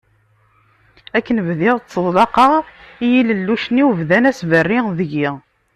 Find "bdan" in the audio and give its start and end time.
3.99-4.29